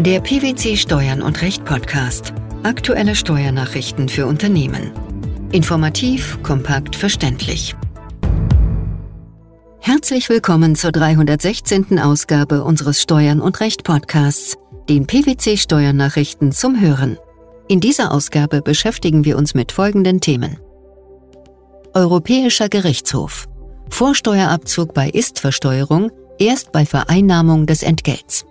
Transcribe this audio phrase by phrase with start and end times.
[0.00, 2.34] Der PwC Steuern und Recht Podcast.
[2.64, 4.90] Aktuelle Steuernachrichten für Unternehmen.
[5.52, 7.76] Informativ, kompakt, verständlich.
[9.78, 12.00] Herzlich willkommen zur 316.
[12.00, 14.56] Ausgabe unseres Steuern und Recht Podcasts,
[14.88, 17.16] den PwC Steuernachrichten zum Hören.
[17.68, 20.58] In dieser Ausgabe beschäftigen wir uns mit folgenden Themen.
[21.94, 23.46] Europäischer Gerichtshof.
[23.90, 28.44] Vorsteuerabzug bei Istversteuerung erst bei Vereinnahmung des Entgelts.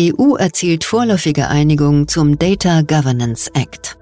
[0.00, 3.98] EU erzielt vorläufige Einigung zum Data Governance Act.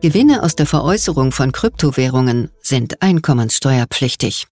[0.00, 4.46] Gewinne aus der Veräußerung von Kryptowährungen sind einkommenssteuerpflichtig.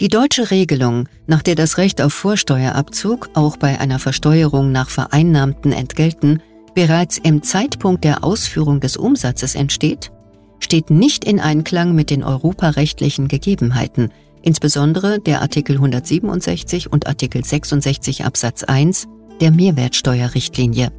[0.00, 5.72] Die deutsche Regelung, nach der das Recht auf Vorsteuerabzug auch bei einer Versteuerung nach vereinnahmten
[5.72, 6.42] Entgelten
[6.74, 10.12] bereits im Zeitpunkt der Ausführung des Umsatzes entsteht,
[10.60, 14.10] steht nicht in Einklang mit den europarechtlichen Gegebenheiten,
[14.42, 19.08] insbesondere der Artikel 167 und Artikel 66 Absatz 1
[19.40, 20.90] der Mehrwertsteuerrichtlinie.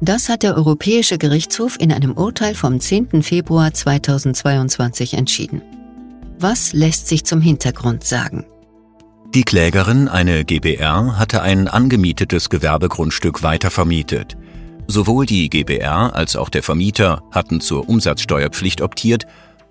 [0.00, 3.22] Das hat der Europäische Gerichtshof in einem Urteil vom 10.
[3.22, 5.62] Februar 2022 entschieden.
[6.38, 8.44] Was lässt sich zum Hintergrund sagen?
[9.34, 14.36] Die Klägerin, eine GBR, hatte ein angemietetes Gewerbegrundstück weitervermietet.
[14.86, 19.24] Sowohl die GBR als auch der Vermieter hatten zur Umsatzsteuerpflicht optiert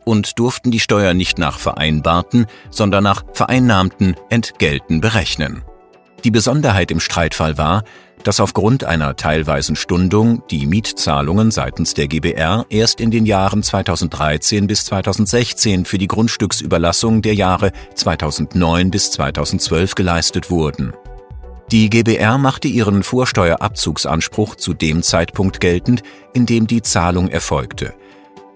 [0.06, 5.64] und durften die Steuer nicht nach vereinbarten, sondern nach vereinnahmten Entgelten berechnen.
[6.24, 7.84] Die Besonderheit im Streitfall war,
[8.24, 14.68] dass aufgrund einer teilweisen Stundung die Mietzahlungen seitens der GBR erst in den Jahren 2013
[14.68, 20.94] bis 2016 für die Grundstücksüberlassung der Jahre 2009 bis 2012 geleistet wurden.
[21.72, 27.94] Die GBR machte ihren Vorsteuerabzugsanspruch zu dem Zeitpunkt geltend, in dem die Zahlung erfolgte.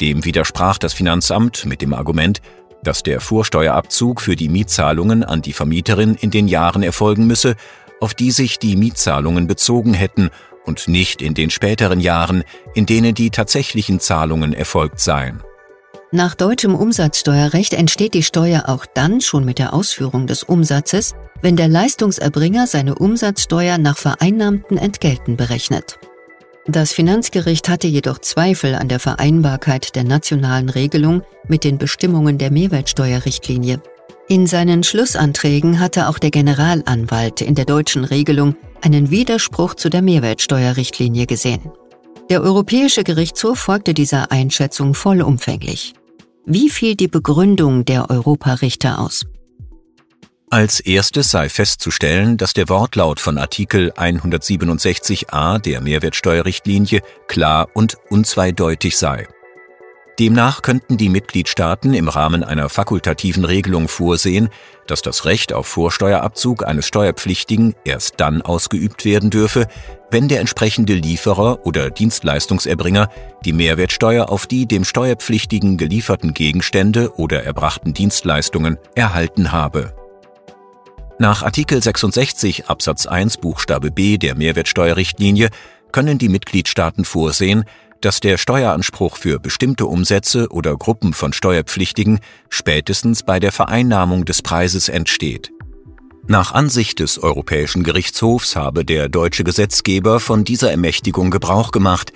[0.02, 2.42] Dem widersprach das Finanzamt mit dem Argument,
[2.84, 7.56] dass der Vorsteuerabzug für die Mietzahlungen an die Vermieterin in den Jahren erfolgen müsse,
[8.00, 10.30] auf die sich die Mietzahlungen bezogen hätten
[10.66, 12.44] und nicht in den späteren Jahren,
[12.76, 15.42] in denen die tatsächlichen Zahlungen erfolgt seien.
[16.12, 21.58] Nach deutschem Umsatzsteuerrecht entsteht die Steuer auch dann schon mit der Ausführung des Umsatzes, wenn
[21.58, 26.00] der Leistungserbringer seine Umsatzsteuer nach vereinnahmten Entgelten berechnet.
[26.70, 32.52] Das Finanzgericht hatte jedoch Zweifel an der Vereinbarkeit der nationalen Regelung mit den Bestimmungen der
[32.52, 33.82] Mehrwertsteuerrichtlinie.
[34.28, 40.02] In seinen Schlussanträgen hatte auch der Generalanwalt in der deutschen Regelung einen Widerspruch zu der
[40.02, 41.72] Mehrwertsteuerrichtlinie gesehen.
[42.30, 45.94] Der Europäische Gerichtshof folgte dieser Einschätzung vollumfänglich.
[46.46, 49.26] Wie fiel die Begründung der Europarichter aus?
[50.50, 58.98] Als erstes sei festzustellen, dass der Wortlaut von Artikel 167a der Mehrwertsteuerrichtlinie klar und unzweideutig
[58.98, 59.28] sei.
[60.20, 64.48] Demnach könnten die Mitgliedstaaten im Rahmen einer fakultativen Regelung vorsehen,
[64.88, 69.68] dass das Recht auf Vorsteuerabzug eines Steuerpflichtigen erst dann ausgeübt werden dürfe,
[70.12, 73.10] wenn der entsprechende Lieferer oder Dienstleistungserbringer
[73.44, 79.97] die Mehrwertsteuer auf die dem Steuerpflichtigen gelieferten Gegenstände oder erbrachten Dienstleistungen erhalten habe.
[81.20, 85.50] Nach Artikel 66 Absatz 1 Buchstabe b der Mehrwertsteuerrichtlinie
[85.92, 87.66] können die Mitgliedstaaten vorsehen,
[88.02, 92.20] dass der Steueranspruch für bestimmte Umsätze oder Gruppen von Steuerpflichtigen
[92.50, 95.52] spätestens bei der Vereinnahmung des Preises entsteht.
[96.28, 102.14] Nach Ansicht des Europäischen Gerichtshofs habe der deutsche Gesetzgeber von dieser Ermächtigung Gebrauch gemacht,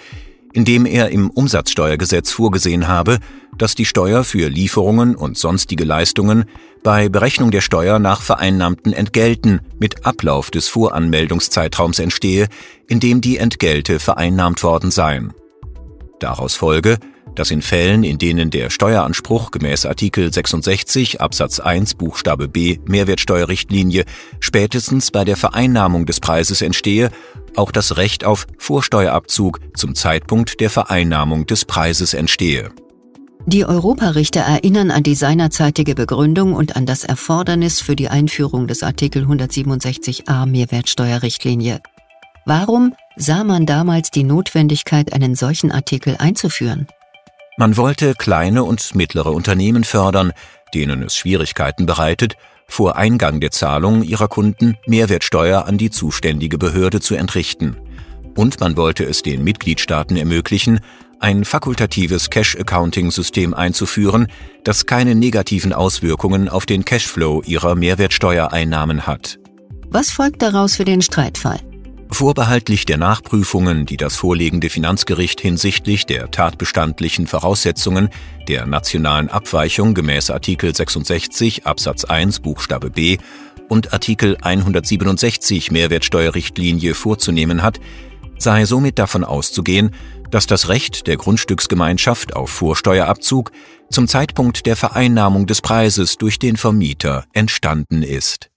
[0.54, 3.18] indem er im Umsatzsteuergesetz vorgesehen habe,
[3.62, 6.46] dass die Steuer für Lieferungen und sonstige Leistungen
[6.82, 12.48] bei Berechnung der Steuer nach vereinnahmten Entgelten mit Ablauf des Voranmeldungszeitraums entstehe,
[12.88, 15.34] in dem die Entgelte vereinnahmt worden seien.
[16.20, 16.98] Daraus folge,
[17.36, 24.06] dass in Fällen, in denen der Steueranspruch gemäß Artikel 66 Absatz 1 Buchstabe b Mehrwertsteuerrichtlinie
[24.40, 27.12] spätestens bei der Vereinnahmung des Preises entstehe,
[27.56, 32.72] auch das Recht auf Vorsteuerabzug zum Zeitpunkt der Vereinnahmung des Preises entstehe.
[33.48, 38.84] Die Europarichter erinnern an die seinerzeitige Begründung und an das Erfordernis für die Einführung des
[38.84, 41.82] Artikel 167a Mehrwertsteuerrichtlinie.
[42.46, 46.88] Warum sah man damals die Notwendigkeit, einen solchen Artikel einzuführen?
[47.58, 50.34] Man wollte kleine und mittlere Unternehmen fördern,
[50.74, 57.02] denen es Schwierigkeiten bereitet, vor Eingang der Zahlung ihrer Kunden Mehrwertsteuer an die zuständige Behörde
[57.02, 57.76] zu entrichten.
[58.36, 60.80] Und man wollte es den Mitgliedstaaten ermöglichen,
[61.22, 64.28] ein fakultatives Cash-Accounting-System einzuführen,
[64.64, 69.40] das keine negativen Auswirkungen auf den Cashflow ihrer Mehrwertsteuereinnahmen hat.
[69.90, 71.60] Was folgt daraus für den Streitfall?
[72.12, 78.10] Vorbehaltlich der Nachprüfungen, die das vorliegende Finanzgericht hinsichtlich der tatbestandlichen Voraussetzungen
[78.50, 83.18] der nationalen Abweichung gemäß Artikel 66 Absatz 1 Buchstabe b
[83.70, 87.80] und Artikel 167 Mehrwertsteuerrichtlinie vorzunehmen hat,
[88.42, 89.92] sei somit davon auszugehen,
[90.30, 93.52] dass das Recht der Grundstücksgemeinschaft auf Vorsteuerabzug
[93.90, 98.50] zum Zeitpunkt der Vereinnahmung des Preises durch den Vermieter entstanden ist.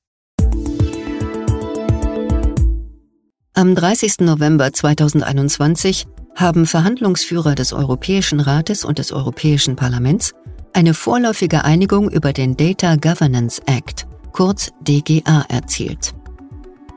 [3.56, 4.20] Am 30.
[4.20, 10.32] November 2021 haben Verhandlungsführer des Europäischen Rates und des Europäischen Parlaments
[10.72, 16.14] eine vorläufige Einigung über den Data Governance Act, kurz DGA, erzielt.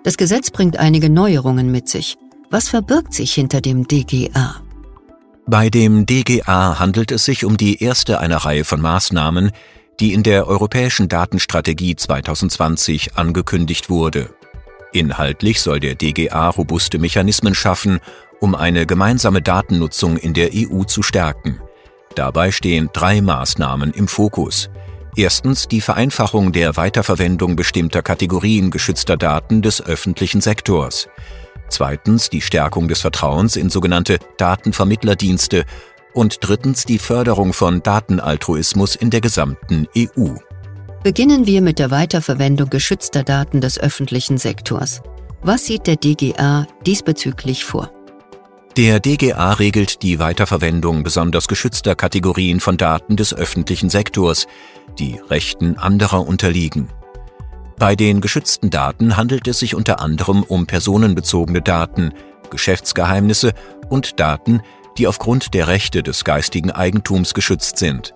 [0.03, 2.17] Das Gesetz bringt einige Neuerungen mit sich.
[2.49, 4.61] Was verbirgt sich hinter dem DGA?
[5.47, 9.51] Bei dem DGA handelt es sich um die erste einer Reihe von Maßnahmen,
[9.99, 14.29] die in der Europäischen Datenstrategie 2020 angekündigt wurde.
[14.93, 17.99] Inhaltlich soll der DGA robuste Mechanismen schaffen,
[18.39, 21.59] um eine gemeinsame Datennutzung in der EU zu stärken.
[22.15, 24.69] Dabei stehen drei Maßnahmen im Fokus.
[25.17, 31.09] Erstens die Vereinfachung der Weiterverwendung bestimmter Kategorien geschützter Daten des öffentlichen Sektors.
[31.69, 35.65] Zweitens die Stärkung des Vertrauens in sogenannte Datenvermittlerdienste
[36.13, 40.33] und drittens die Förderung von Datenaltruismus in der gesamten EU.
[41.03, 45.01] Beginnen wir mit der Weiterverwendung geschützter Daten des öffentlichen Sektors.
[45.41, 47.91] Was sieht der DGA diesbezüglich vor?
[48.75, 54.47] Der DGA regelt die Weiterverwendung besonders geschützter Kategorien von Daten des öffentlichen Sektors,
[54.99, 56.89] die Rechten anderer unterliegen.
[57.79, 62.11] Bei den geschützten Daten handelt es sich unter anderem um personenbezogene Daten,
[62.49, 63.53] Geschäftsgeheimnisse
[63.87, 64.61] und Daten,
[64.97, 68.15] die aufgrund der Rechte des geistigen Eigentums geschützt sind.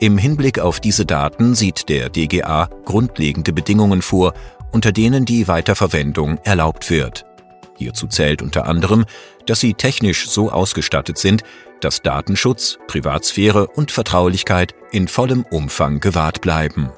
[0.00, 4.34] Im Hinblick auf diese Daten sieht der DGA grundlegende Bedingungen vor,
[4.70, 7.24] unter denen die Weiterverwendung erlaubt wird.
[7.78, 9.06] Hierzu zählt unter anderem,
[9.46, 11.42] dass sie technisch so ausgestattet sind,
[11.80, 16.90] dass Datenschutz, Privatsphäre und Vertraulichkeit in vollem Umfang gewahrt bleiben.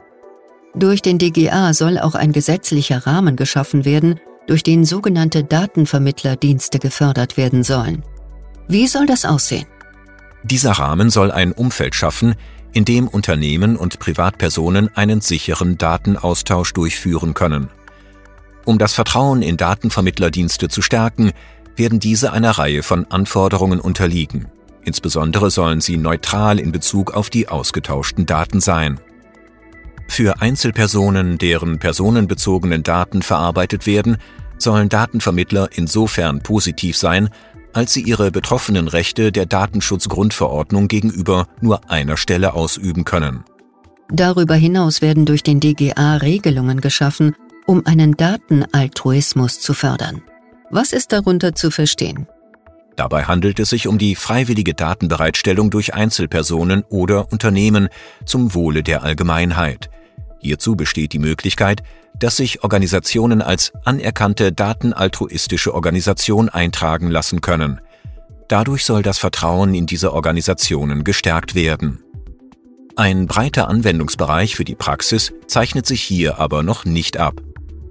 [0.76, 7.38] Durch den DGA soll auch ein gesetzlicher Rahmen geschaffen werden, durch den sogenannte Datenvermittlerdienste gefördert
[7.38, 8.02] werden sollen.
[8.68, 9.66] Wie soll das aussehen?
[10.44, 12.34] Dieser Rahmen soll ein Umfeld schaffen,
[12.72, 17.70] in dem Unternehmen und Privatpersonen einen sicheren Datenaustausch durchführen können.
[18.66, 21.32] Um das Vertrauen in Datenvermittlerdienste zu stärken,
[21.74, 24.48] werden diese einer Reihe von Anforderungen unterliegen.
[24.84, 29.00] Insbesondere sollen sie neutral in Bezug auf die ausgetauschten Daten sein.
[30.08, 34.16] Für Einzelpersonen, deren personenbezogenen Daten verarbeitet werden,
[34.58, 37.28] sollen Datenvermittler insofern positiv sein,
[37.72, 43.44] als sie ihre betroffenen Rechte der Datenschutzgrundverordnung gegenüber nur einer Stelle ausüben können.
[44.08, 47.34] Darüber hinaus werden durch den DGA Regelungen geschaffen,
[47.66, 50.22] um einen Datenaltruismus zu fördern.
[50.70, 52.26] Was ist darunter zu verstehen?
[52.96, 57.88] Dabei handelt es sich um die freiwillige Datenbereitstellung durch Einzelpersonen oder Unternehmen
[58.24, 59.90] zum Wohle der Allgemeinheit.
[60.46, 61.82] Hierzu besteht die Möglichkeit,
[62.20, 67.80] dass sich Organisationen als anerkannte datenaltruistische Organisation eintragen lassen können.
[68.48, 72.04] Dadurch soll das Vertrauen in diese Organisationen gestärkt werden.
[72.94, 77.42] Ein breiter Anwendungsbereich für die Praxis zeichnet sich hier aber noch nicht ab.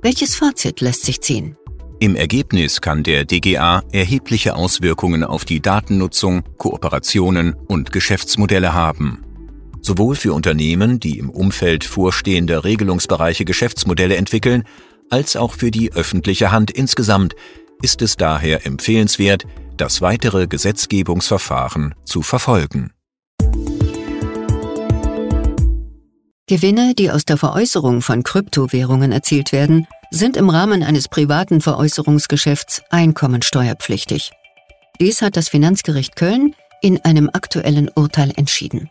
[0.01, 1.57] Welches Fazit lässt sich ziehen?
[1.99, 9.24] Im Ergebnis kann der DGA erhebliche Auswirkungen auf die Datennutzung, Kooperationen und Geschäftsmodelle haben.
[9.85, 14.63] Sowohl für Unternehmen, die im Umfeld vorstehender Regelungsbereiche Geschäftsmodelle entwickeln,
[15.11, 17.35] als auch für die öffentliche Hand insgesamt
[17.83, 19.45] ist es daher empfehlenswert,
[19.77, 22.93] das weitere Gesetzgebungsverfahren zu verfolgen.
[26.47, 32.81] Gewinne, die aus der Veräußerung von Kryptowährungen erzielt werden, sind im Rahmen eines privaten Veräußerungsgeschäfts
[32.89, 34.31] einkommensteuerpflichtig.
[34.99, 38.89] Dies hat das Finanzgericht Köln in einem aktuellen Urteil entschieden.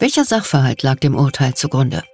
[0.00, 2.04] Welcher Sachverhalt lag dem Urteil zugrunde?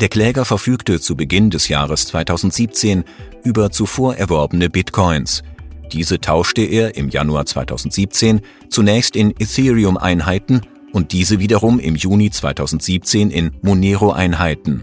[0.00, 3.04] Der Kläger verfügte zu Beginn des Jahres 2017
[3.44, 5.44] über zuvor erworbene Bitcoins.
[5.92, 10.62] Diese tauschte er im Januar 2017 zunächst in Ethereum-Einheiten
[10.92, 14.82] und diese wiederum im Juni 2017 in Monero-Einheiten.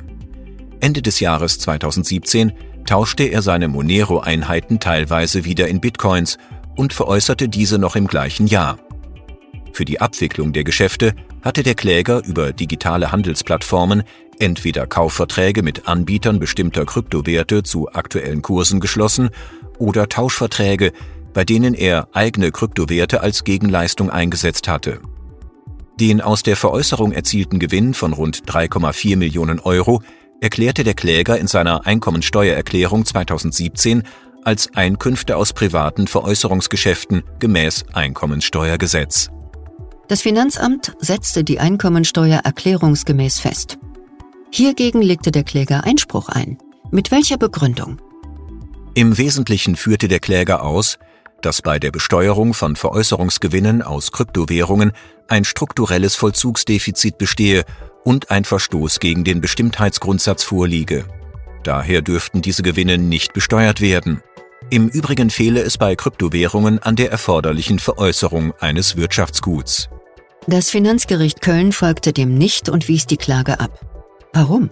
[0.79, 2.53] Ende des Jahres 2017
[2.85, 6.37] tauschte er seine Monero-Einheiten teilweise wieder in Bitcoins
[6.77, 8.77] und veräußerte diese noch im gleichen Jahr.
[9.75, 11.13] Für die Abwicklung der Geschäfte
[11.43, 14.03] hatte der Kläger über digitale Handelsplattformen
[14.39, 19.31] entweder Kaufverträge mit Anbietern bestimmter Kryptowerte zu aktuellen Kursen geschlossen
[19.77, 20.93] oder Tauschverträge,
[21.33, 25.01] bei denen er eigene Kryptowerte als Gegenleistung eingesetzt hatte.
[25.99, 30.01] Den aus der Veräußerung erzielten Gewinn von rund 3,4 Millionen Euro
[30.39, 34.03] erklärte der Kläger in seiner Einkommensteuererklärung 2017
[34.41, 39.31] als Einkünfte aus privaten Veräußerungsgeschäften gemäß Einkommenssteuergesetz.
[40.07, 43.79] Das Finanzamt setzte die Einkommensteuer erklärungsgemäß fest.
[44.51, 46.57] Hiergegen legte der Kläger Einspruch ein.
[46.91, 47.99] Mit welcher Begründung?
[48.93, 50.99] Im Wesentlichen führte der Kläger aus,
[51.41, 54.93] dass bei der Besteuerung von Veräußerungsgewinnen aus Kryptowährungen
[55.27, 57.65] ein strukturelles Vollzugsdefizit bestehe
[58.03, 61.05] und ein Verstoß gegen den Bestimmtheitsgrundsatz vorliege.
[61.63, 64.21] Daher dürften diese Gewinne nicht besteuert werden.
[64.69, 69.89] Im Übrigen fehle es bei Kryptowährungen an der erforderlichen Veräußerung eines Wirtschaftsguts.
[70.47, 73.79] Das Finanzgericht Köln folgte dem nicht und wies die Klage ab.
[74.31, 74.69] Warum?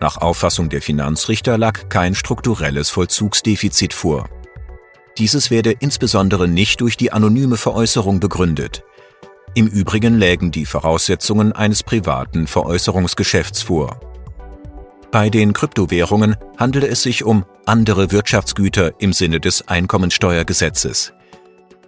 [0.00, 4.28] Nach Auffassung der Finanzrichter lag kein strukturelles Vollzugsdefizit vor.
[5.16, 8.82] Dieses werde insbesondere nicht durch die anonyme Veräußerung begründet.
[9.54, 14.00] Im Übrigen lägen die Voraussetzungen eines privaten Veräußerungsgeschäfts vor.
[15.12, 21.12] Bei den Kryptowährungen handele es sich um andere Wirtschaftsgüter im Sinne des Einkommensteuergesetzes.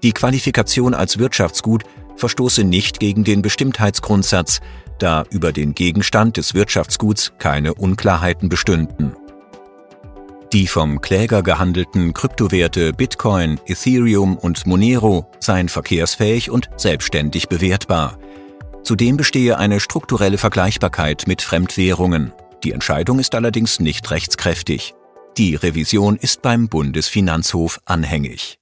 [0.04, 1.82] Die Qualifikation als Wirtschaftsgut
[2.16, 4.60] verstoße nicht gegen den Bestimmtheitsgrundsatz,
[4.98, 9.14] da über den Gegenstand des Wirtschaftsguts keine Unklarheiten bestünden.
[10.52, 18.18] Die vom Kläger gehandelten Kryptowerte Bitcoin, Ethereum und Monero seien verkehrsfähig und selbstständig bewertbar.
[18.82, 22.32] Zudem bestehe eine strukturelle Vergleichbarkeit mit Fremdwährungen.
[22.62, 24.94] Die Entscheidung ist allerdings nicht rechtskräftig.
[25.36, 28.58] Die Revision ist beim Bundesfinanzhof anhängig.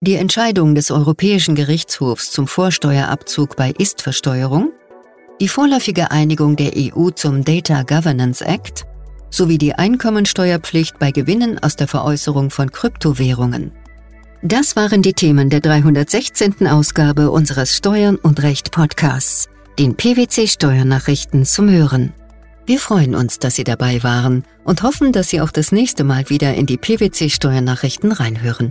[0.00, 4.70] Die Entscheidung des Europäischen Gerichtshofs zum Vorsteuerabzug bei Istversteuerung,
[5.40, 8.84] die vorläufige Einigung der EU zum Data Governance Act
[9.28, 13.72] sowie die Einkommensteuerpflicht bei Gewinnen aus der Veräußerung von Kryptowährungen.
[14.40, 16.68] Das waren die Themen der 316.
[16.68, 19.48] Ausgabe unseres Steuern und Recht Podcasts,
[19.80, 22.14] den PwC Steuernachrichten zum Hören.
[22.66, 26.30] Wir freuen uns, dass Sie dabei waren und hoffen, dass Sie auch das nächste Mal
[26.30, 28.70] wieder in die PwC Steuernachrichten reinhören.